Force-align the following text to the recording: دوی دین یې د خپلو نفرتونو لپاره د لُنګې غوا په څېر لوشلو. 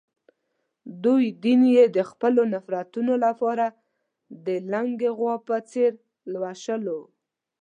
دوی 1.03 1.25
دین 1.43 1.61
یې 1.75 1.83
د 1.95 1.97
خپلو 2.09 2.41
نفرتونو 2.53 3.13
لپاره 3.25 3.65
د 4.45 4.47
لُنګې 4.71 5.09
غوا 5.17 5.35
په 5.47 5.55
څېر 5.71 5.91
لوشلو. 6.33 6.99